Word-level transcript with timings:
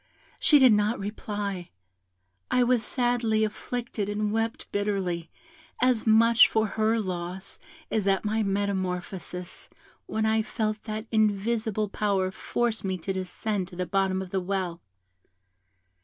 She 0.39 0.57
did 0.57 0.73
not 0.73 0.97
reply. 0.97 1.69
I 2.49 2.63
was 2.63 2.81
sadly 2.83 3.43
afflicted 3.43 4.09
and 4.09 4.31
wept 4.31 4.65
bitterly, 4.71 5.29
as 5.79 6.07
much 6.07 6.49
for 6.49 6.65
her 6.65 6.99
loss 6.99 7.59
as 7.91 8.07
at 8.07 8.25
my 8.25 8.41
metamorphosis, 8.41 9.69
when 10.07 10.25
I 10.25 10.41
felt 10.41 10.85
that 10.85 11.03
an 11.03 11.07
invisible 11.11 11.87
power 11.87 12.31
forced 12.31 12.83
me 12.83 12.97
to 12.97 13.13
descend 13.13 13.67
to 13.67 13.75
the 13.75 13.85
bottom 13.85 14.23
of 14.23 14.31
the 14.31 14.41
well. 14.41 14.81